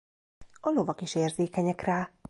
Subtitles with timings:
[0.59, 2.11] A lovak is érzékenyek rá.